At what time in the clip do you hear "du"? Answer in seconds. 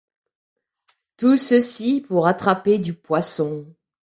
2.79-2.95